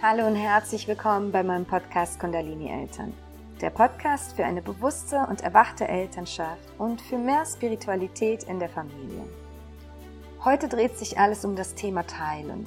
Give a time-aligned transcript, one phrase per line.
[0.00, 3.12] Hallo und herzlich willkommen bei meinem Podcast Kundalini Eltern.
[3.60, 9.24] Der Podcast für eine bewusste und erwachte Elternschaft und für mehr Spiritualität in der Familie.
[10.44, 12.64] Heute dreht sich alles um das Thema Teilen.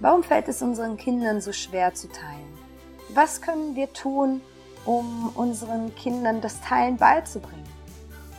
[0.00, 2.58] Warum fällt es unseren Kindern so schwer zu teilen?
[3.08, 4.42] Was können wir tun,
[4.84, 7.64] um unseren Kindern das Teilen beizubringen?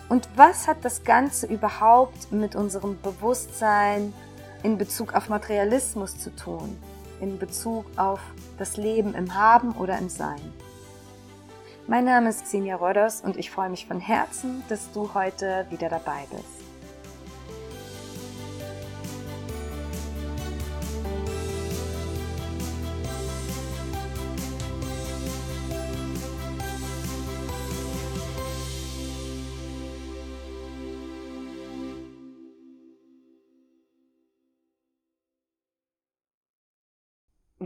[0.10, 4.14] Und was hat das Ganze überhaupt mit unserem Bewusstsein
[4.62, 6.78] in Bezug auf Materialismus zu tun?
[7.20, 8.20] In Bezug auf
[8.58, 10.42] das Leben im Haben oder im Sein.
[11.88, 15.90] Mein Name ist Xenia Rodders und ich freue mich von Herzen, dass du heute wieder
[15.90, 16.57] dabei bist.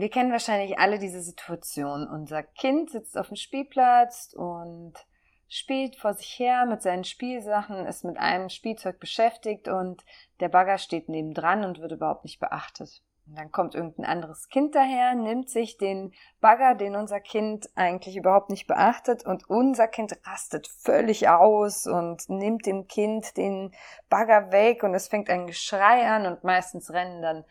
[0.02, 2.08] Wir kennen wahrscheinlich alle diese Situation.
[2.08, 4.94] Unser Kind sitzt auf dem Spielplatz und
[5.46, 10.04] spielt vor sich her mit seinen Spielsachen, ist mit einem Spielzeug beschäftigt und
[10.40, 13.00] der Bagger steht nebendran und wird überhaupt nicht beachtet.
[13.28, 18.16] Und dann kommt irgendein anderes Kind daher, nimmt sich den Bagger, den unser Kind eigentlich
[18.16, 23.70] überhaupt nicht beachtet, und unser Kind rastet völlig aus und nimmt dem Kind den
[24.08, 27.44] Bagger weg und es fängt ein Geschrei an und meistens rennen dann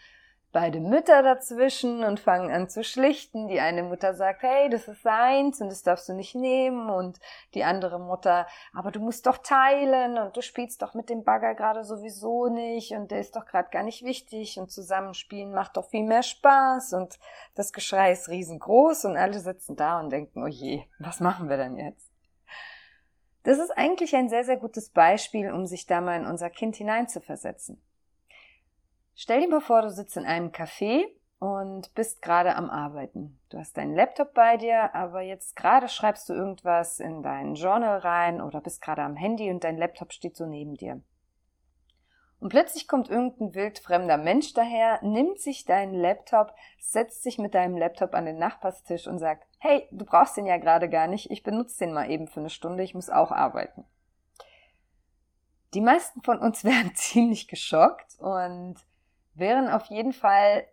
[0.52, 3.47] beide Mütter dazwischen und fangen an zu schlichten.
[3.47, 6.89] Die eine Mutter sagt, hey, das ist seins und das darfst du nicht nehmen.
[6.89, 7.19] Und
[7.53, 11.55] die andere Mutter, aber du musst doch teilen und du spielst doch mit dem Bagger
[11.55, 15.89] gerade sowieso nicht und der ist doch gerade gar nicht wichtig und Zusammenspielen macht doch
[15.89, 17.19] viel mehr Spaß und
[17.55, 21.57] das Geschrei ist riesengroß und alle sitzen da und denken, oh je, was machen wir
[21.57, 22.11] denn jetzt?
[23.44, 26.75] Das ist eigentlich ein sehr, sehr gutes Beispiel, um sich da mal in unser Kind
[26.75, 27.81] hineinzuversetzen.
[29.16, 31.03] Stell dir mal vor, du sitzt in einem Café
[31.39, 33.39] und bist gerade am Arbeiten.
[33.49, 37.97] Du hast deinen Laptop bei dir, aber jetzt gerade schreibst du irgendwas in dein Journal
[37.97, 41.01] rein oder bist gerade am Handy und dein Laptop steht so neben dir.
[42.39, 47.78] Und plötzlich kommt irgendein wildfremder Mensch daher, nimmt sich deinen Laptop, setzt sich mit deinem
[47.78, 51.43] Laptop an den Nachbarstisch und sagt, hey, du brauchst den ja gerade gar nicht, ich
[51.43, 53.85] benutze den mal eben für eine Stunde, ich muss auch arbeiten.
[55.75, 58.75] Die meisten von uns werden ziemlich geschockt und
[59.41, 60.66] wären auf jeden Fall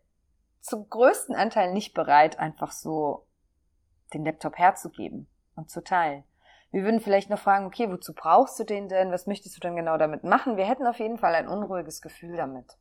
[0.60, 3.26] zum größten Anteil nicht bereit, einfach so
[4.14, 6.22] den Laptop herzugeben und zu teilen.
[6.70, 9.10] Wir würden vielleicht noch fragen, okay, wozu brauchst du den denn?
[9.10, 10.56] Was möchtest du denn genau damit machen?
[10.56, 12.78] Wir hätten auf jeden Fall ein unruhiges Gefühl damit.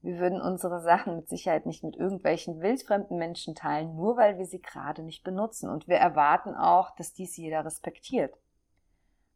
[0.00, 4.46] Wir würden unsere Sachen mit Sicherheit nicht mit irgendwelchen wildfremden Menschen teilen, nur weil wir
[4.46, 5.70] sie gerade nicht benutzen.
[5.70, 8.36] Und wir erwarten auch, dass dies jeder respektiert.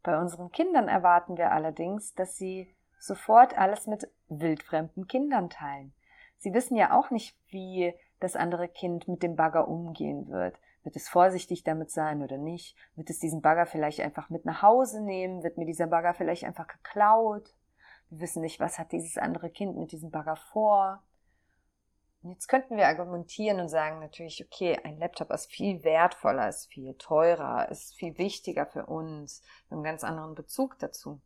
[0.02, 5.92] Bei unseren Kindern erwarten wir allerdings, dass sie sofort alles mit wildfremden Kindern teilen.
[6.38, 10.58] Sie wissen ja auch nicht, wie das andere Kind mit dem Bagger umgehen wird.
[10.84, 12.76] Wird es vorsichtig damit sein oder nicht?
[12.94, 15.42] Wird es diesen Bagger vielleicht einfach mit nach Hause nehmen?
[15.42, 17.54] Wird mir dieser Bagger vielleicht einfach geklaut?
[18.10, 21.02] Wir wissen nicht, was hat dieses andere Kind mit diesem Bagger vor?
[22.22, 26.66] Und jetzt könnten wir argumentieren und sagen natürlich, okay, ein Laptop ist viel wertvoller, ist
[26.72, 31.20] viel teurer, ist viel wichtiger für uns, einen ganz anderen Bezug dazu.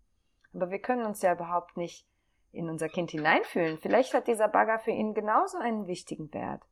[0.54, 2.06] Aber wir können uns ja überhaupt nicht
[2.52, 3.78] in unser Kind hineinfühlen.
[3.78, 6.62] Vielleicht hat dieser Bagger für ihn genauso einen wichtigen Wert.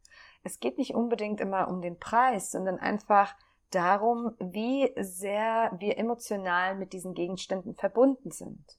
[0.43, 3.35] Es geht nicht unbedingt immer um den Preis, sondern einfach
[3.71, 8.79] darum, wie sehr wir emotional mit diesen Gegenständen verbunden sind.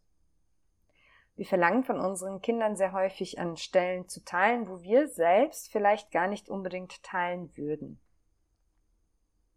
[1.36, 6.12] Wir verlangen von unseren Kindern sehr häufig an Stellen zu teilen, wo wir selbst vielleicht
[6.12, 8.00] gar nicht unbedingt teilen würden.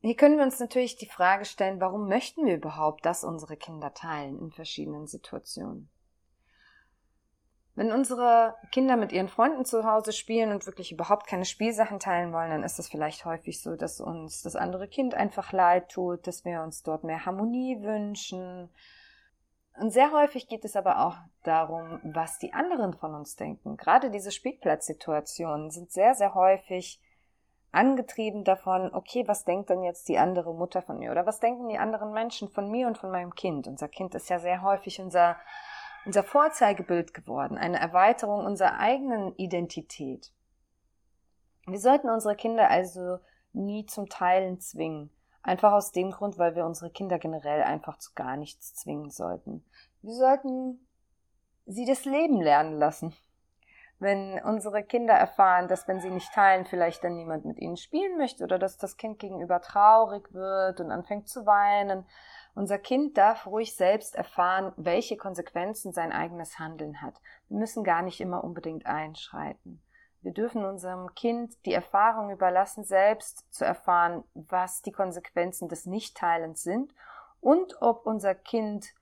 [0.04, 3.94] Hier können wir uns natürlich die Frage stellen, warum möchten wir überhaupt, dass unsere Kinder
[3.94, 5.88] teilen in verschiedenen Situationen?
[7.74, 12.34] Wenn unsere Kinder mit ihren Freunden zu Hause spielen und wirklich überhaupt keine Spielsachen teilen
[12.34, 16.26] wollen, dann ist es vielleicht häufig so, dass uns das andere Kind einfach leid tut,
[16.26, 18.68] dass wir uns dort mehr Harmonie wünschen.
[19.80, 23.78] Und sehr häufig geht es aber auch darum, was die anderen von uns denken.
[23.78, 27.00] Gerade diese Spielplatzsituationen sind sehr, sehr häufig
[27.74, 31.68] angetrieben davon, okay, was denkt denn jetzt die andere Mutter von mir oder was denken
[31.68, 33.66] die anderen Menschen von mir und von meinem Kind?
[33.66, 35.36] Unser Kind ist ja sehr häufig unser,
[36.04, 40.32] unser Vorzeigebild geworden, eine Erweiterung unserer eigenen Identität.
[41.66, 43.18] Wir sollten unsere Kinder also
[43.52, 45.10] nie zum Teilen zwingen.
[45.42, 49.64] Einfach aus dem Grund, weil wir unsere Kinder generell einfach zu gar nichts zwingen sollten.
[50.02, 50.86] Wir sollten
[51.66, 53.14] sie das Leben lernen lassen
[53.98, 58.18] wenn unsere Kinder erfahren, dass wenn sie nicht teilen, vielleicht dann niemand mit ihnen spielen
[58.18, 62.04] möchte oder dass das Kind gegenüber traurig wird und anfängt zu weinen.
[62.54, 67.20] Unser Kind darf ruhig selbst erfahren, welche Konsequenzen sein eigenes Handeln hat.
[67.48, 69.82] Wir müssen gar nicht immer unbedingt einschreiten.
[70.22, 76.62] Wir dürfen unserem Kind die Erfahrung überlassen, selbst zu erfahren, was die Konsequenzen des Nichtteilens
[76.62, 76.94] sind
[77.40, 78.94] und ob unser Kind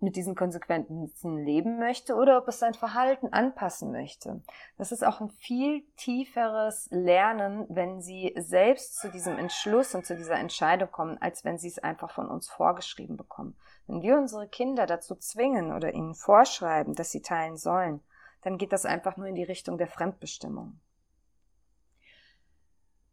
[0.00, 4.42] mit diesen Konsequenzen leben möchte oder ob es sein Verhalten anpassen möchte.
[4.76, 10.14] Das ist auch ein viel tieferes Lernen, wenn sie selbst zu diesem Entschluss und zu
[10.16, 13.56] dieser Entscheidung kommen, als wenn sie es einfach von uns vorgeschrieben bekommen.
[13.86, 18.00] Wenn wir unsere Kinder dazu zwingen oder ihnen vorschreiben, dass sie teilen sollen,
[18.42, 20.78] dann geht das einfach nur in die Richtung der Fremdbestimmung.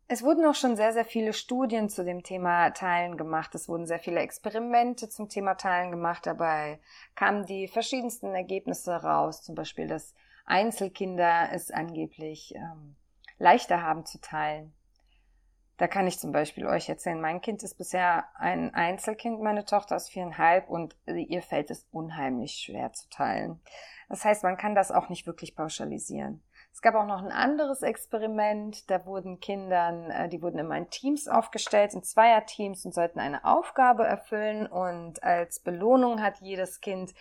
[0.08, 3.56] Es wurden auch schon sehr, sehr viele Studien zu dem Thema Teilen gemacht.
[3.56, 6.28] Es wurden sehr viele Experimente zum Thema Teilen gemacht.
[6.28, 6.80] Dabei
[7.16, 9.42] kamen die verschiedensten Ergebnisse raus.
[9.42, 10.14] Zum Beispiel, dass
[10.46, 12.96] Einzelkinder es angeblich ähm,
[13.40, 14.74] leichter haben zu teilen.
[15.78, 19.98] Da kann ich zum Beispiel euch erzählen, mein Kind ist bisher ein Einzelkind, meine Tochter
[19.98, 23.60] ist viereinhalb und ihr fällt es unheimlich schwer zu teilen.
[24.08, 26.42] Das heißt, man kann das auch nicht wirklich pauschalisieren.
[26.76, 30.90] Es gab auch noch ein anderes Experiment, da wurden Kindern, äh, die wurden immer in
[30.90, 34.68] Teams aufgestellt, in Zweierteams und sollten eine Aufgabe erfüllen.
[34.68, 37.14] Und als Belohnung hat jedes Kind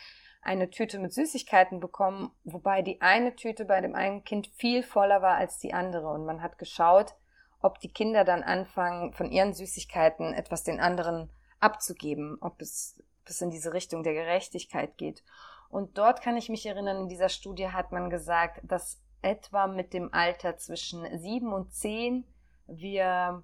[0.42, 5.22] eine Tüte mit Süßigkeiten bekommen, wobei die eine Tüte bei dem einen Kind viel voller
[5.22, 6.08] war als die andere.
[6.08, 7.14] Und man hat geschaut,
[7.62, 11.30] ob die Kinder dann anfangen, von ihren Süßigkeiten etwas den anderen
[11.60, 15.22] abzugeben, ob es, ob es in diese Richtung der Gerechtigkeit geht.
[15.70, 19.92] Und dort kann ich mich erinnern, in dieser Studie hat man gesagt, dass etwa mit
[19.92, 22.24] dem Alter zwischen sieben und zehn
[22.66, 23.42] wir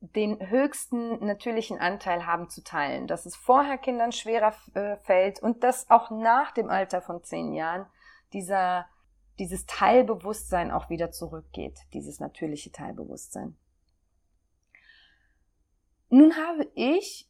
[0.00, 5.64] den höchsten natürlichen Anteil haben zu teilen, dass es vorher Kindern schwerer äh, fällt und
[5.64, 7.86] dass auch nach dem Alter von zehn Jahren
[8.32, 8.86] dieser,
[9.38, 13.56] dieses Teilbewusstsein auch wieder zurückgeht, dieses natürliche Teilbewusstsein.
[16.08, 17.28] Nun habe ich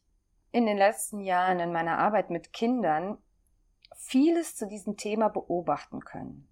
[0.51, 3.17] in den letzten Jahren in meiner Arbeit mit Kindern
[3.95, 6.47] vieles zu diesem Thema beobachten können.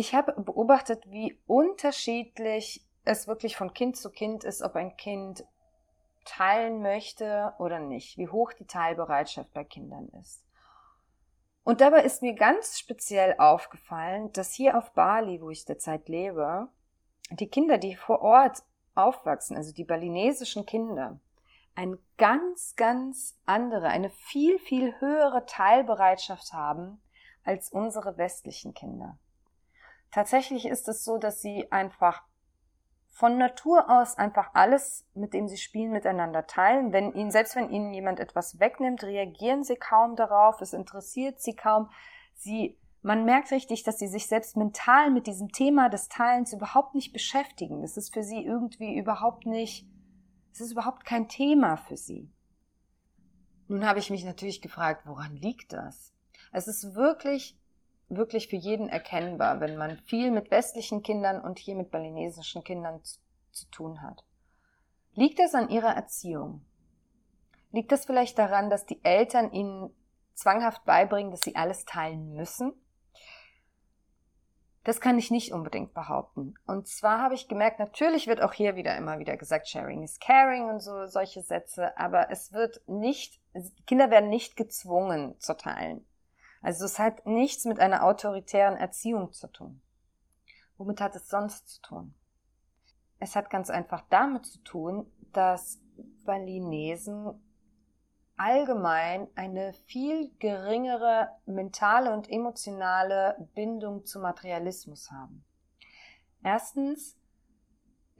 [0.00, 5.44] Ich habe beobachtet, wie unterschiedlich es wirklich von Kind zu Kind ist, ob ein Kind
[6.24, 10.42] teilen möchte oder nicht, wie hoch die Teilbereitschaft bei Kindern ist.
[11.64, 16.68] Und dabei ist mir ganz speziell aufgefallen, dass hier auf Bali, wo ich derzeit lebe,
[17.32, 18.62] die Kinder, die vor Ort
[18.94, 21.20] aufwachsen, also die balinesischen Kinder,
[21.74, 27.02] eine ganz, ganz andere, eine viel, viel höhere Teilbereitschaft haben
[27.44, 29.18] als unsere westlichen Kinder.
[30.10, 32.22] Tatsächlich ist es so, dass sie einfach
[33.08, 36.92] von Natur aus einfach alles, mit dem sie spielen, miteinander teilen.
[36.92, 41.54] Wenn ihnen, selbst wenn ihnen jemand etwas wegnimmt, reagieren sie kaum darauf, es interessiert sie
[41.54, 41.90] kaum.
[42.34, 46.94] Sie, man merkt richtig, dass sie sich selbst mental mit diesem Thema des Teilens überhaupt
[46.94, 47.82] nicht beschäftigen.
[47.82, 49.86] Das ist für sie irgendwie überhaupt nicht
[50.52, 52.30] es ist überhaupt kein Thema für sie.
[53.68, 56.12] Nun habe ich mich natürlich gefragt, woran liegt das?
[56.52, 57.58] Es ist wirklich,
[58.10, 63.02] wirklich für jeden erkennbar, wenn man viel mit westlichen Kindern und hier mit balinesischen Kindern
[63.02, 63.18] zu,
[63.52, 64.24] zu tun hat.
[65.14, 66.64] Liegt es an ihrer Erziehung?
[67.72, 69.94] Liegt es vielleicht daran, dass die Eltern ihnen
[70.34, 72.72] zwanghaft beibringen, dass sie alles teilen müssen?
[74.82, 76.54] Das kann ich nicht unbedingt behaupten.
[76.66, 80.18] Und zwar habe ich gemerkt, natürlich wird auch hier wieder immer wieder gesagt, Sharing is
[80.18, 83.40] Caring und so solche Sätze, aber es wird nicht,
[83.86, 86.06] Kinder werden nicht gezwungen zu teilen.
[86.60, 89.80] Also es hat nichts mit einer autoritären Erziehung zu tun.
[90.76, 92.14] Womit hat es sonst zu tun?
[93.18, 95.80] Es hat ganz einfach damit zu tun, dass
[96.24, 97.40] Balinesen
[98.36, 105.44] allgemein eine viel geringere mentale und emotionale Bindung zu Materialismus haben.
[106.42, 107.19] Erstens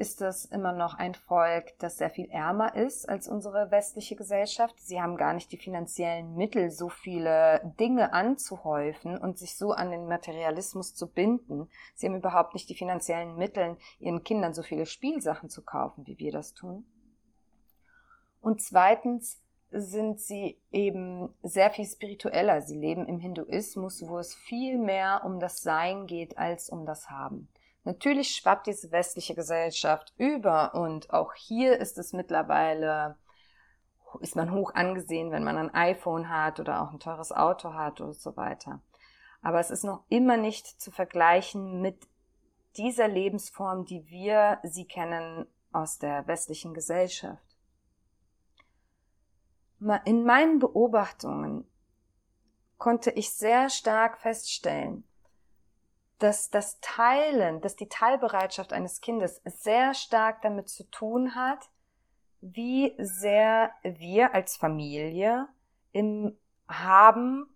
[0.00, 4.75] ist es immer noch ein Volk, das sehr viel ärmer ist als unsere westliche Gesellschaft.
[4.80, 9.90] Sie haben gar nicht die finanziellen Mittel, so viele Dinge anzuhäufen und sich so an
[9.90, 11.69] den Materialismus zu binden.
[11.95, 16.19] Sie haben überhaupt nicht die finanziellen Mittel, ihren Kindern so viele Spielsachen zu kaufen, wie
[16.19, 16.87] wir das tun.
[18.40, 22.62] Und zweitens sind sie eben sehr viel spiritueller.
[22.62, 27.11] Sie leben im Hinduismus, wo es viel mehr um das Sein geht als um das
[27.11, 27.49] Haben.
[27.84, 33.16] Natürlich schwappt diese westliche Gesellschaft über und auch hier ist es mittlerweile,
[34.20, 38.00] ist man hoch angesehen, wenn man ein iPhone hat oder auch ein teures Auto hat
[38.00, 38.80] und so weiter.
[39.42, 42.06] Aber es ist noch immer nicht zu vergleichen mit
[42.76, 47.50] dieser Lebensform, die wir sie kennen aus der westlichen Gesellschaft
[50.04, 51.66] in meinen Beobachtungen
[52.76, 55.04] konnte ich sehr stark feststellen,
[56.20, 61.68] dass das Teilen, dass die Teilbereitschaft eines Kindes sehr stark damit zu tun hat,
[62.40, 65.48] wie sehr wir als Familie
[65.92, 67.46] im Haben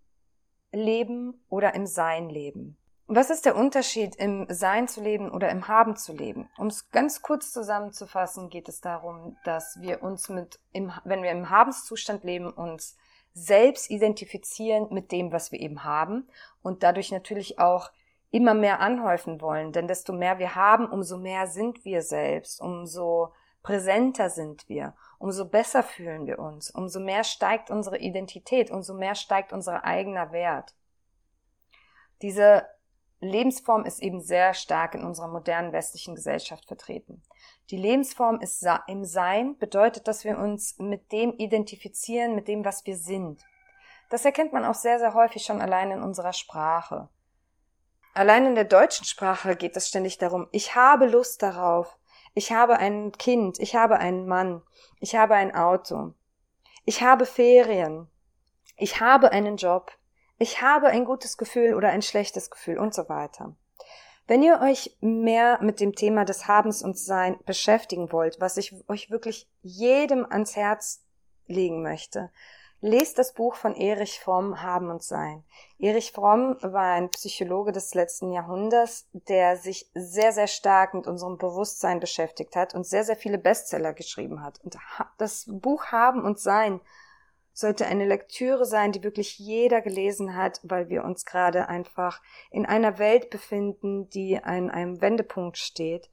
[0.73, 2.76] leben oder im Sein leben.
[3.06, 6.49] Was ist der Unterschied im Sein zu leben oder im Haben zu leben?
[6.56, 11.30] Um es ganz kurz zusammenzufassen, geht es darum, dass wir uns mit, im, wenn wir
[11.30, 12.97] im Habenszustand leben, uns
[13.35, 16.28] selbst identifizieren mit dem, was wir eben haben
[16.62, 17.90] und dadurch natürlich auch
[18.35, 19.71] immer mehr anhäufen wollen.
[19.71, 25.49] Denn desto mehr wir haben, umso mehr sind wir selbst, umso präsenter sind wir, umso
[25.49, 30.75] besser fühlen wir uns, umso mehr steigt unsere Identität, umso mehr steigt unser eigener Wert.
[32.23, 32.67] Diese
[33.21, 37.23] Lebensform ist eben sehr stark in unserer modernen westlichen Gesellschaft vertreten.
[37.71, 42.85] Die Lebensform ist im Sein bedeutet, dass wir uns mit dem identifizieren, mit dem, was
[42.85, 43.45] wir sind.
[44.11, 47.09] Das erkennt man auch sehr, sehr häufig schon allein in unserer Sprache.
[48.14, 51.99] Allein in der deutschen Sprache geht es ständig darum, ich habe Lust darauf,
[52.33, 54.62] ich habe ein Kind, ich habe einen Mann,
[55.00, 56.14] ich habe ein Auto,
[56.85, 58.09] ich habe Ferien,
[58.76, 59.90] ich habe einen Job,
[60.38, 63.56] ich habe ein gutes Gefühl oder ein schlechtes Gefühl und so weiter.
[64.28, 68.75] Wenn ihr euch mehr mit dem Thema des Habens und Sein beschäftigen wollt, was ich
[68.88, 71.04] euch wirklich jedem ans Herz
[71.47, 72.30] legen möchte,
[72.85, 75.43] lest das Buch von Erich Fromm Haben und Sein.
[75.79, 81.38] Erich Fromm war ein Psychologe des letzten Jahrhunderts, der sich sehr, sehr stark mit unserem
[81.38, 84.61] Bewusstsein beschäftigt hat und sehr, sehr viele Bestseller geschrieben hat.
[84.62, 84.76] Und
[85.17, 86.83] das Buch Haben und Sein
[87.55, 92.67] sollte eine Lektüre sein, die wirklich jeder gelesen hat, weil wir uns gerade einfach in
[92.67, 96.11] einer Welt befinden, die an einem Wendepunkt steht.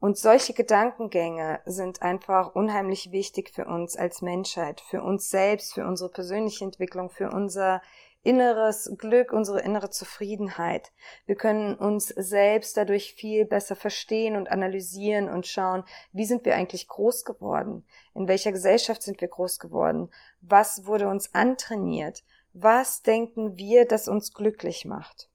[0.00, 5.86] Und solche Gedankengänge sind einfach unheimlich wichtig für uns als Menschheit, für uns selbst, für
[5.86, 7.80] unsere persönliche Entwicklung, für unser
[8.24, 10.92] inneres Glück, unsere innere Zufriedenheit.
[11.26, 16.56] Wir können uns selbst dadurch viel besser verstehen und analysieren und schauen, wie sind wir
[16.56, 17.86] eigentlich groß geworden?
[18.14, 20.10] In welcher Gesellschaft sind wir groß geworden?
[20.40, 22.24] Was wurde uns antrainiert?
[22.54, 25.28] Was denken wir, das uns glücklich macht?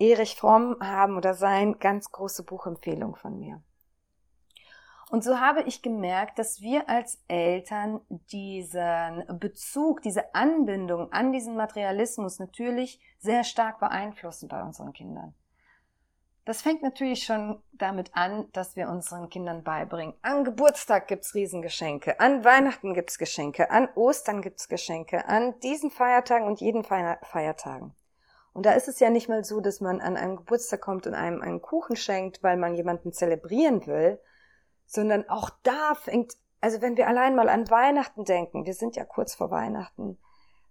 [0.00, 3.62] Erich Fromm haben oder sein ganz große Buchempfehlung von mir.
[5.10, 11.56] Und so habe ich gemerkt, dass wir als Eltern diesen Bezug, diese Anbindung an diesen
[11.56, 15.34] Materialismus natürlich sehr stark beeinflussen bei unseren Kindern.
[16.44, 20.14] Das fängt natürlich schon damit an, dass wir unseren Kindern beibringen.
[20.22, 26.46] An Geburtstag gibt's Riesengeschenke, an Weihnachten gibt's Geschenke, an Ostern gibt's Geschenke, an diesen Feiertagen
[26.46, 27.94] und jeden Feiertagen.
[28.52, 31.14] Und da ist es ja nicht mal so, dass man an einem Geburtstag kommt und
[31.14, 34.20] einem einen Kuchen schenkt, weil man jemanden zelebrieren will,
[34.86, 39.04] sondern auch da fängt, also wenn wir allein mal an Weihnachten denken, wir sind ja
[39.04, 40.18] kurz vor Weihnachten,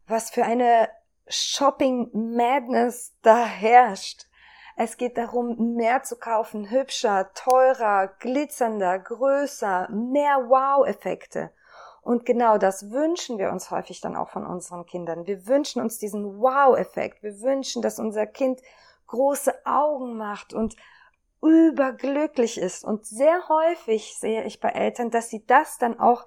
[0.07, 0.89] was für eine
[1.27, 4.27] Shopping Madness da herrscht.
[4.75, 11.51] Es geht darum, mehr zu kaufen, hübscher, teurer, glitzernder, größer, mehr Wow-Effekte.
[12.09, 15.27] Und genau das wünschen wir uns häufig dann auch von unseren Kindern.
[15.27, 17.21] Wir wünschen uns diesen Wow-Effekt.
[17.21, 18.61] Wir wünschen, dass unser Kind
[19.05, 20.75] große Augen macht und
[21.43, 22.83] überglücklich ist.
[22.83, 26.25] Und sehr häufig sehe ich bei Eltern, dass sie das dann auch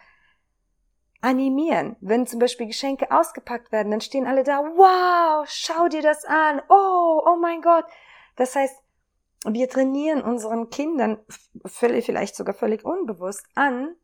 [1.21, 1.97] animieren.
[2.01, 6.63] Wenn zum Beispiel Geschenke ausgepackt werden, dann stehen alle da, wow, schau dir das an,
[6.69, 7.87] oh, oh mein Gott.
[8.37, 8.77] Das heißt,
[9.49, 11.19] wir trainieren unseren Kindern
[11.67, 13.97] völlig, vielleicht sogar völlig unbewusst an,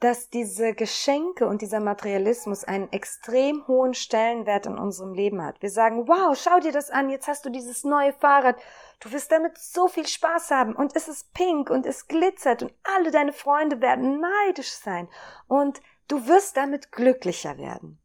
[0.00, 5.60] dass diese Geschenke und dieser Materialismus einen extrem hohen Stellenwert in unserem Leben hat.
[5.60, 8.56] Wir sagen, wow, schau dir das an, jetzt hast du dieses neue Fahrrad,
[9.00, 12.72] du wirst damit so viel Spaß haben und es ist pink und es glitzert und
[12.82, 15.06] alle deine Freunde werden neidisch sein
[15.48, 17.98] und du wirst damit glücklicher werden.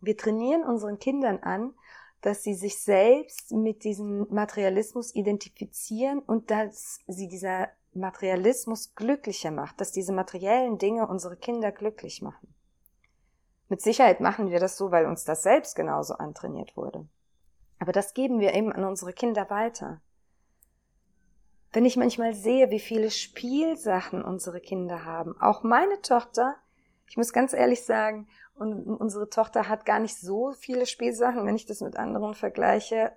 [0.00, 1.74] Wir trainieren unseren Kindern an,
[2.22, 9.80] dass sie sich selbst mit diesem Materialismus identifizieren und dass sie dieser Materialismus glücklicher macht,
[9.80, 12.54] dass diese materiellen Dinge unsere Kinder glücklich machen.
[13.68, 17.06] Mit Sicherheit machen wir das so, weil uns das selbst genauso antrainiert wurde.
[17.78, 20.00] Aber das geben wir eben an unsere Kinder weiter.
[21.72, 26.56] Wenn ich manchmal sehe, wie viele Spielsachen unsere Kinder haben, auch meine Tochter,
[27.08, 31.66] ich muss ganz ehrlich sagen, unsere Tochter hat gar nicht so viele Spielsachen, wenn ich
[31.66, 33.12] das mit anderen vergleiche,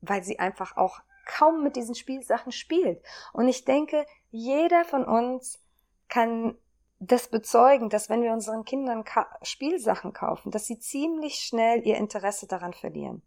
[0.00, 3.02] weil sie einfach auch kaum mit diesen Spielsachen spielt.
[3.32, 5.60] Und ich denke, jeder von uns
[6.08, 6.56] kann
[6.98, 9.04] das bezeugen, dass wenn wir unseren Kindern
[9.42, 13.22] Spielsachen kaufen, dass sie ziemlich schnell ihr Interesse daran verlieren.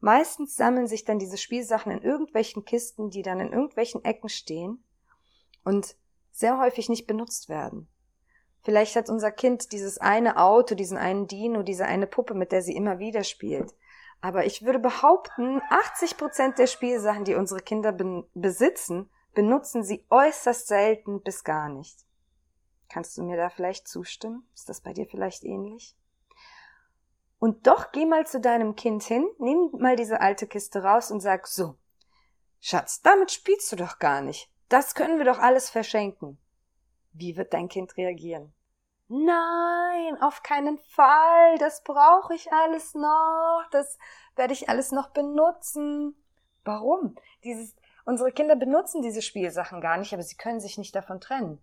[0.00, 4.84] Meistens sammeln sich dann diese Spielsachen in irgendwelchen Kisten, die dann in irgendwelchen Ecken stehen
[5.64, 5.96] und
[6.30, 7.88] sehr häufig nicht benutzt werden.
[8.62, 12.62] Vielleicht hat unser Kind dieses eine Auto, diesen einen Dino, diese eine Puppe, mit der
[12.62, 13.72] sie immer wieder spielt.
[14.26, 17.92] Aber ich würde behaupten, 80 Prozent der Spielsachen, die unsere Kinder
[18.34, 22.04] besitzen, benutzen sie äußerst selten bis gar nicht.
[22.88, 24.44] Kannst du mir da vielleicht zustimmen?
[24.52, 25.96] Ist das bei dir vielleicht ähnlich?
[27.38, 31.20] Und doch geh mal zu deinem Kind hin, nimm mal diese alte Kiste raus und
[31.20, 31.76] sag so,
[32.58, 34.50] Schatz, damit spielst du doch gar nicht.
[34.68, 36.36] Das können wir doch alles verschenken.
[37.12, 38.52] Wie wird dein Kind reagieren?
[39.08, 41.58] Nein, auf keinen Fall.
[41.58, 43.64] Das brauche ich alles noch.
[43.70, 43.98] Das
[44.34, 46.16] werde ich alles noch benutzen.
[46.64, 47.16] Warum?
[47.44, 51.62] Dieses, unsere Kinder benutzen diese Spielsachen gar nicht, aber sie können sich nicht davon trennen.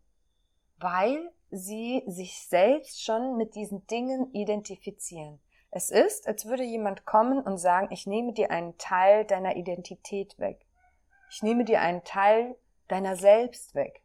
[0.78, 5.40] Weil sie sich selbst schon mit diesen Dingen identifizieren.
[5.70, 10.38] Es ist, als würde jemand kommen und sagen, ich nehme dir einen Teil deiner Identität
[10.40, 10.66] weg.
[11.30, 12.56] Ich nehme dir einen Teil
[12.88, 14.02] deiner selbst weg.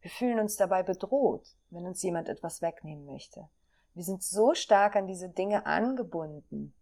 [0.00, 3.48] Wir fühlen uns dabei bedroht, wenn uns jemand etwas wegnehmen möchte.
[3.94, 6.74] Wir sind so stark an diese Dinge angebunden,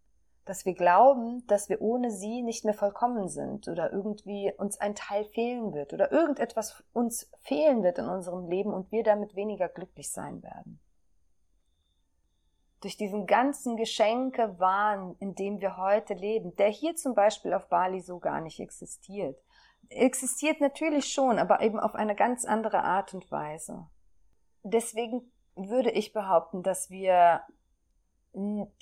[0.45, 4.95] dass wir glauben, dass wir ohne sie nicht mehr vollkommen sind oder irgendwie uns ein
[4.95, 9.69] Teil fehlen wird oder irgendetwas uns fehlen wird in unserem Leben und wir damit weniger
[9.69, 10.81] glücklich sein werden
[12.81, 18.01] durch diesen ganzen Geschenkewahn, in dem wir heute leben, der hier zum Beispiel auf Bali
[18.01, 19.41] so gar nicht existiert.
[19.89, 23.87] Existiert natürlich schon, aber eben auf eine ganz andere Art und Weise.
[24.63, 27.43] Deswegen würde ich behaupten, dass wir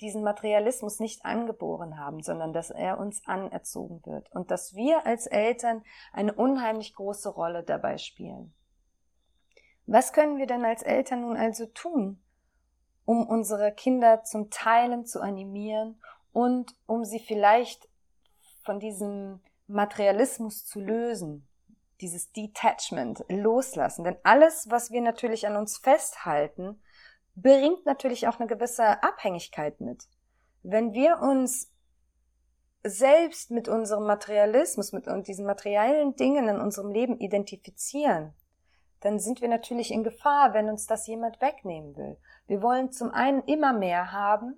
[0.01, 5.25] diesen Materialismus nicht angeboren haben, sondern dass er uns anerzogen wird und dass wir als
[5.25, 8.53] Eltern eine unheimlich große Rolle dabei spielen.
[9.85, 12.21] Was können wir denn als Eltern nun also tun,
[13.05, 15.99] um unsere Kinder zum Teilen zu animieren
[16.33, 17.87] und um sie vielleicht
[18.63, 21.47] von diesem Materialismus zu lösen,
[22.01, 24.03] dieses Detachment loslassen.
[24.03, 26.81] Denn alles, was wir natürlich an uns festhalten,
[27.35, 30.07] bringt natürlich auch eine gewisse Abhängigkeit mit.
[30.63, 31.71] Wenn wir uns
[32.83, 38.33] selbst mit unserem Materialismus, mit diesen materiellen Dingen in unserem Leben identifizieren,
[39.01, 42.17] dann sind wir natürlich in Gefahr, wenn uns das jemand wegnehmen will.
[42.47, 44.55] Wir wollen zum einen immer mehr haben.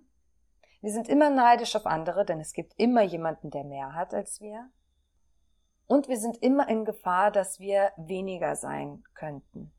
[0.81, 4.39] Wir sind immer neidisch auf andere, denn es gibt immer jemanden, der mehr hat als
[4.39, 4.69] wir.
[5.89, 9.71] Und wir sind immer in Gefahr, dass wir weniger sein könnten.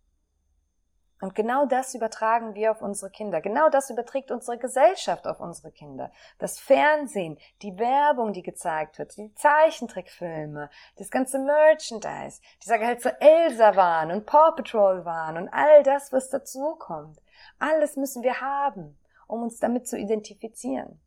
[1.21, 3.41] Und genau das übertragen wir auf unsere Kinder.
[3.41, 6.11] Genau das überträgt unsere Gesellschaft auf unsere Kinder.
[6.39, 13.11] Das Fernsehen, die Werbung, die gezeigt wird, die Zeichentrickfilme, das ganze Merchandise, dieser halt so
[13.21, 17.21] Elsa waren und Paw Patrol waren und all das, was dazukommt.
[17.61, 21.01] Alles müssen wir haben, um uns damit zu identifizieren.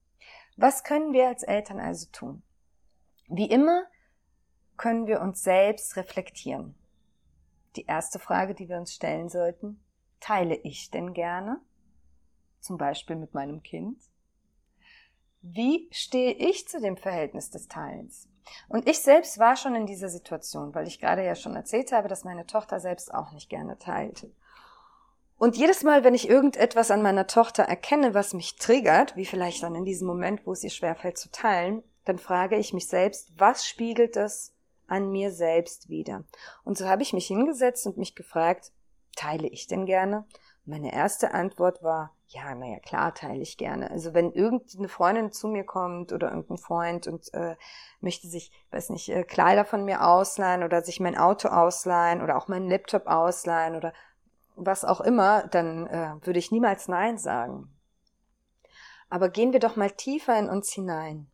[0.56, 2.42] Was können wir als Eltern also tun?
[3.28, 3.84] Wie immer
[4.84, 6.76] können wir uns selbst reflektieren.
[7.78, 9.82] Die erste Frage, die wir uns stellen sollten,
[10.19, 11.62] teile ich denn gerne?
[12.60, 13.98] Zum Beispiel mit meinem Kind?
[15.41, 18.28] Wie stehe ich zu dem Verhältnis des Teilens?
[18.67, 22.10] Und ich selbst war schon in dieser Situation, weil ich gerade ja schon erzählt habe,
[22.10, 24.28] dass meine Tochter selbst auch nicht gerne teilt.
[25.38, 29.63] Und jedes Mal, wenn ich irgendetwas an meiner Tochter erkenne, was mich triggert, wie vielleicht
[29.63, 33.32] dann in diesem Moment, wo es ihr schwerfällt zu teilen, dann frage ich mich selbst,
[33.39, 34.53] was spiegelt es
[34.94, 36.24] an mir selbst wieder?
[36.64, 38.72] Und so habe ich mich hingesetzt und mich gefragt,
[39.16, 40.26] teile ich denn gerne?
[40.66, 43.92] Meine erste Antwort war, ja, naja, klar teile ich gerne.
[43.92, 47.56] Also wenn irgendeine Freundin zu mir kommt oder irgendein Freund und äh,
[48.00, 52.38] möchte sich, weiß nicht, äh, Kleider von mir ausleihen oder sich mein Auto ausleihen oder
[52.38, 53.94] auch meinen Laptop ausleihen oder
[54.56, 57.70] was auch immer, dann äh, würde ich niemals Nein sagen.
[59.10, 61.28] Aber gehen wir doch mal tiefer in uns hinein.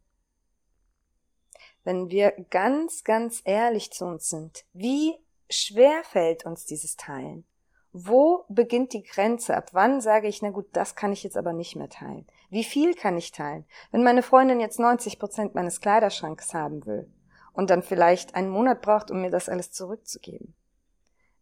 [1.90, 5.16] Wenn wir ganz, ganz ehrlich zu uns sind, wie
[5.50, 7.46] schwer fällt uns dieses Teilen?
[7.92, 9.58] Wo beginnt die Grenze?
[9.58, 12.28] Ab wann sage ich, na gut, das kann ich jetzt aber nicht mehr teilen?
[12.52, 13.66] Wie viel kann ich teilen?
[13.90, 17.12] Wenn meine Freundin jetzt 90 Prozent meines Kleiderschranks haben will
[17.54, 20.54] und dann vielleicht einen Monat braucht, um mir das alles zurückzugeben,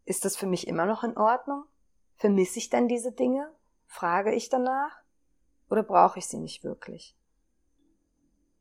[0.06, 1.64] ist das für mich immer noch in Ordnung?
[2.16, 3.52] Vermisse ich dann diese Dinge?
[3.84, 4.96] Frage ich danach?
[5.68, 7.17] Oder brauche ich sie nicht wirklich?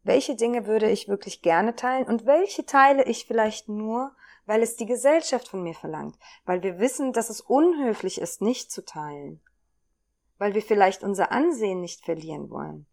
[0.08, 4.16] Welche Dinge würde ich wirklich gerne teilen und welche teile ich vielleicht nur,
[4.46, 8.72] weil es die Gesellschaft von mir verlangt, weil wir wissen, dass es unhöflich ist, nicht
[8.72, 9.42] zu teilen,
[10.38, 12.86] weil wir vielleicht unser Ansehen nicht verlieren wollen,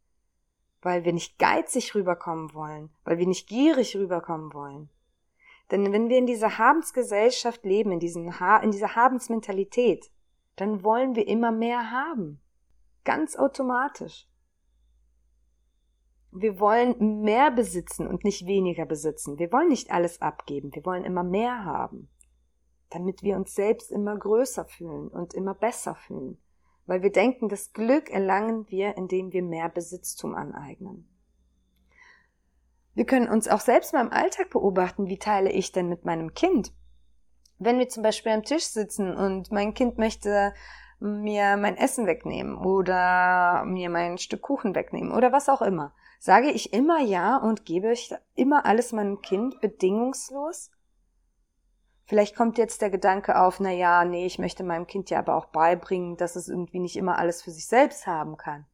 [0.82, 4.90] weil wir nicht geizig rüberkommen wollen, weil wir nicht gierig rüberkommen wollen.
[5.70, 10.10] Denn wenn wir in dieser Habensgesellschaft leben, in, diesen ha in dieser Habensmentalität,
[10.56, 12.40] dann wollen wir immer mehr haben.
[13.04, 14.26] Ganz automatisch.
[16.36, 19.38] Wir wollen mehr besitzen und nicht weniger besitzen.
[19.38, 20.74] Wir wollen nicht alles abgeben.
[20.74, 22.10] Wir wollen immer mehr haben,
[22.90, 26.38] damit wir uns selbst immer größer fühlen und immer besser fühlen.
[26.86, 31.08] Weil wir denken, das Glück erlangen wir, indem wir mehr Besitztum aneignen.
[32.94, 36.34] Wir können uns auch selbst mal im Alltag beobachten, wie teile ich denn mit meinem
[36.34, 36.72] Kind?
[37.58, 40.52] Wenn wir zum Beispiel am Tisch sitzen und mein Kind möchte
[41.04, 45.92] mir mein Essen wegnehmen oder mir mein Stück Kuchen wegnehmen oder was auch immer,
[46.24, 50.70] Sage ich immer Ja und gebe ich immer alles meinem Kind bedingungslos?
[52.06, 55.36] Vielleicht kommt jetzt der Gedanke auf, na ja, nee, ich möchte meinem Kind ja aber
[55.36, 58.64] auch beibringen, dass es irgendwie nicht immer alles für sich selbst haben kann.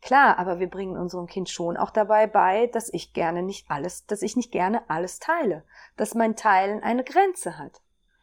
[0.00, 4.04] Klar, aber wir bringen unserem Kind schon auch dabei bei, dass ich gerne nicht alles,
[4.06, 5.62] dass ich nicht gerne alles teile,
[5.96, 7.80] dass mein Teilen eine Grenze hat.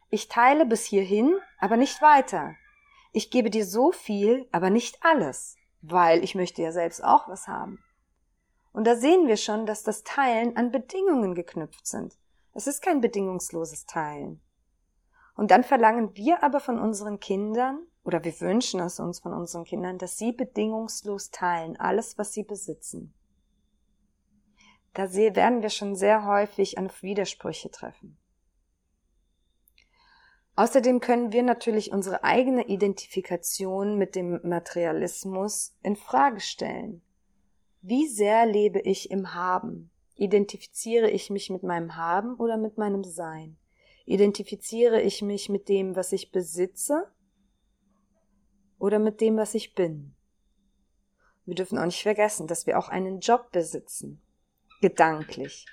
[0.10, 2.56] Ich teile bis hierhin, aber nicht weiter.
[3.12, 7.48] Ich gebe dir so viel, aber nicht alles, weil ich möchte ja selbst auch was
[7.48, 7.84] haben.
[8.72, 12.18] Und da sehen wir schon, dass das Teilen an Bedingungen geknüpft sind.
[12.54, 14.42] Es ist kein bedingungsloses Teilen.
[15.36, 19.64] Und dann verlangen wir aber von unseren Kindern, oder wir wünschen es uns von unseren
[19.64, 23.14] Kindern, dass sie bedingungslos teilen, alles, was sie besitzen.
[24.94, 28.18] Da werden wir schon sehr häufig auf Widersprüche treffen.
[30.60, 37.02] Außerdem können wir natürlich unsere eigene Identifikation mit dem Materialismus in Frage stellen.
[37.82, 39.90] Wie sehr lebe ich im Haben?
[40.16, 43.56] Identifiziere ich mich mit meinem Haben oder mit meinem Sein?
[44.04, 47.10] Identifiziere ich mich mit dem, was ich besitze
[48.80, 50.14] oder mit dem, was ich bin?
[51.46, 54.22] Wir dürfen auch nicht vergessen, dass wir auch einen Job besitzen.
[54.82, 55.68] Gedanklich.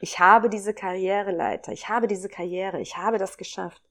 [0.00, 3.85] Ich habe diese Karriereleiter, ich habe diese Karriere, ich habe das geschafft.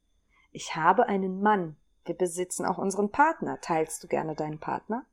[0.56, 1.76] Ich habe einen Mann.
[2.06, 3.60] Wir besitzen auch unseren Partner.
[3.60, 5.06] Teilst du gerne deinen Partner?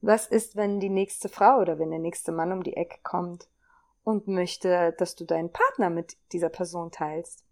[0.00, 3.48] Was ist, wenn die nächste Frau oder wenn der nächste Mann um die Ecke kommt
[4.04, 7.44] und möchte, dass du deinen Partner mit dieser Person teilst?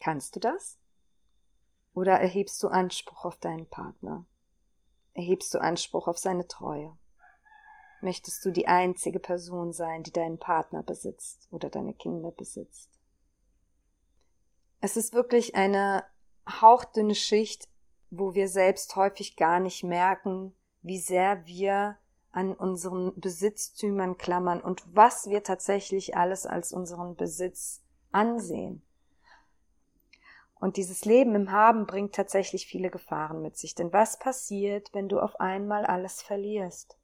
[0.00, 0.78] Kannst du das?
[1.94, 4.24] Oder erhebst du Anspruch auf deinen Partner?
[5.14, 6.96] Erhebst du Anspruch auf seine Treue?
[8.02, 12.93] Möchtest du die einzige Person sein, die deinen Partner besitzt oder deine Kinder besitzt?
[14.84, 16.04] Es ist wirklich eine
[16.46, 17.70] hauchdünne Schicht,
[18.10, 21.96] wo wir selbst häufig gar nicht merken, wie sehr wir
[22.32, 28.82] an unseren Besitztümern klammern und was wir tatsächlich alles als unseren Besitz ansehen.
[30.56, 33.74] Und dieses Leben im Haben bringt tatsächlich viele Gefahren mit sich.
[33.74, 36.98] Denn was passiert, wenn du auf einmal alles verlierst?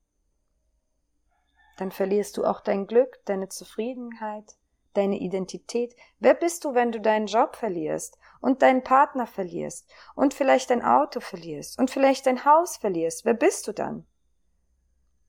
[1.79, 4.59] Dann verlierst du auch dein Glück, deine Zufriedenheit,
[4.95, 5.95] deine Identität.
[6.19, 10.83] Wer bist du, wenn du deinen Job verlierst und deinen Partner verlierst und vielleicht dein
[10.83, 13.25] Auto verlierst und vielleicht dein Haus verlierst?
[13.25, 14.07] Wer bist du dann?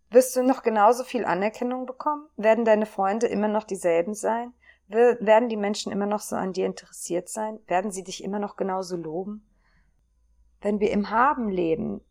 [0.10, 2.28] Wirst du noch genauso viel Anerkennung bekommen?
[2.36, 4.54] Werden deine Freunde immer noch dieselben sein?
[4.88, 7.60] Werden die Menschen immer noch so an dir interessiert sein?
[7.68, 9.48] Werden sie dich immer noch genauso loben?
[10.60, 12.02] Wenn wir im Haben leben,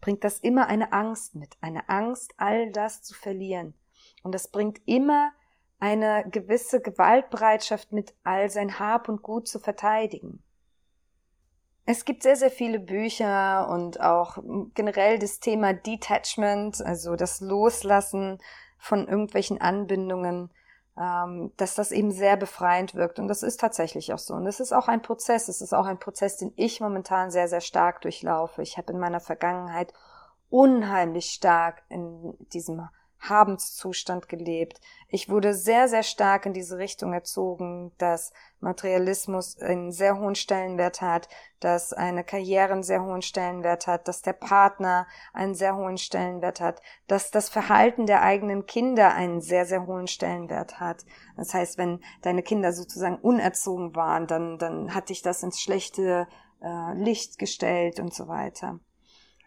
[0.00, 3.74] bringt das immer eine Angst mit, eine Angst, all das zu verlieren.
[4.24, 5.32] Und das bringt immer
[5.78, 10.42] eine gewisse Gewaltbereitschaft mit, all sein Hab und Gut zu verteidigen.
[11.84, 14.38] Es gibt sehr, sehr viele Bücher und auch
[14.74, 18.38] generell das Thema Detachment, also das Loslassen
[18.78, 20.50] von irgendwelchen Anbindungen,
[20.98, 23.20] ähm, dass das eben sehr befreiend wirkt.
[23.20, 24.34] Und das ist tatsächlich auch so.
[24.34, 25.46] Und es ist auch ein Prozess.
[25.46, 28.62] Es ist auch ein Prozess, den ich momentan sehr, sehr stark durchlaufe.
[28.62, 29.92] Ich habe in meiner Vergangenheit
[30.48, 32.88] unheimlich stark in diesem
[33.28, 34.80] Habenszustand gelebt.
[35.08, 41.00] Ich wurde sehr, sehr stark in diese Richtung erzogen, dass Materialismus einen sehr hohen Stellenwert
[41.00, 41.28] hat,
[41.60, 46.60] dass eine Karriere einen sehr hohen Stellenwert hat, dass der Partner einen sehr hohen Stellenwert
[46.60, 51.04] hat, dass das Verhalten der eigenen Kinder einen sehr, sehr hohen Stellenwert hat.
[51.36, 56.26] Das heißt, wenn deine Kinder sozusagen unerzogen waren, dann, dann hat dich das ins schlechte
[56.62, 58.80] äh, Licht gestellt und so weiter.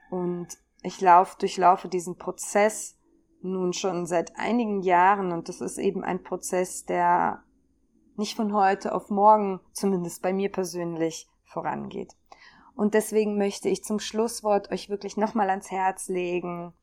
[0.09, 0.47] Und
[0.81, 2.95] ich lauf, durchlaufe diesen Prozess
[3.41, 7.43] nun schon seit einigen Jahren und das ist eben ein Prozess, der
[8.15, 12.15] nicht von heute auf morgen, zumindest bei mir persönlich, vorangeht.
[12.75, 16.73] Und deswegen möchte ich zum Schlusswort euch wirklich nochmal ans Herz legen,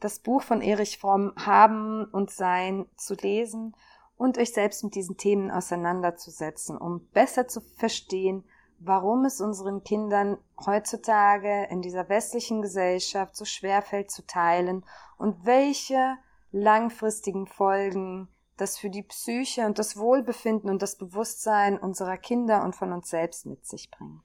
[0.00, 3.74] das Buch von Erich Fromm Haben und Sein zu lesen
[4.16, 8.44] und euch selbst mit diesen Themen auseinanderzusetzen, um besser zu verstehen,
[8.78, 14.84] warum es unseren Kindern heutzutage in dieser westlichen Gesellschaft so schwer fällt zu teilen
[15.18, 16.16] und welche
[16.52, 22.74] langfristigen Folgen das für die Psyche und das Wohlbefinden und das Bewusstsein unserer Kinder und
[22.74, 24.22] von uns selbst mit sich bringt.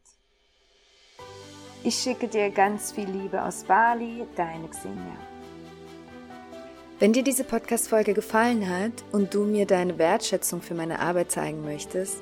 [1.84, 5.18] Ich schicke dir ganz viel Liebe aus Bali, deine Xenia.
[7.00, 11.64] Wenn dir diese Podcast-Folge gefallen hat und du mir deine Wertschätzung für meine Arbeit zeigen
[11.64, 12.22] möchtest,